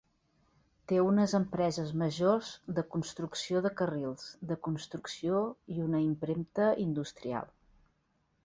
Té 0.91 0.95
unes 1.07 1.35
empreses 1.39 1.91
majors 2.03 2.49
de 2.79 2.85
construcció 2.95 3.61
de 3.67 3.73
carrils, 3.83 4.25
de 4.53 4.57
construcció 4.69 5.45
i 5.77 5.81
una 5.89 6.03
impremta 6.11 6.73
industrial. 6.89 7.55